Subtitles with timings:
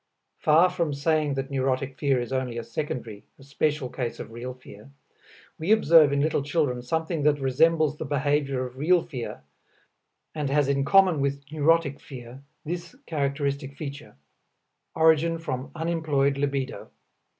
[0.39, 4.55] Far from saying that neurotic fear is only a secondary, a special case of real
[4.55, 4.89] fear,
[5.59, 9.43] we observe in little children something that resembles the behavior of real fear
[10.33, 14.15] and has in common with neurotic fear, this characteristic feature:
[14.95, 16.89] origin from unemployed libido.